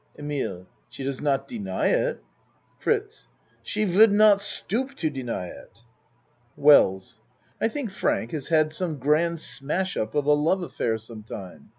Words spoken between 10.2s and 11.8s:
a love affair sometime.